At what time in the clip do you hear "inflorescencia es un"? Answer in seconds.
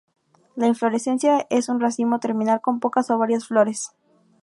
0.65-1.79